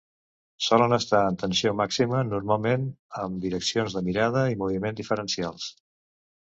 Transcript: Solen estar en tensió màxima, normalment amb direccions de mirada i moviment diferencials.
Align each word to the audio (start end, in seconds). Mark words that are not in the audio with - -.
Solen 0.67 0.95
estar 0.97 1.19
en 1.31 1.37
tensió 1.43 1.73
màxima, 1.83 2.23
normalment 2.31 2.89
amb 3.25 3.41
direccions 3.47 3.99
de 4.01 4.07
mirada 4.11 4.49
i 4.57 4.61
moviment 4.65 5.03
diferencials. 5.03 5.75